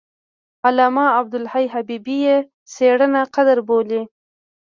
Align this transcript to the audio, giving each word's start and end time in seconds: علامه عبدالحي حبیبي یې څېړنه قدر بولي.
علامه 0.67 1.05
عبدالحي 1.19 1.65
حبیبي 1.73 2.17
یې 2.25 2.37
څېړنه 2.73 3.21
قدر 3.35 3.57
بولي. 3.67 4.01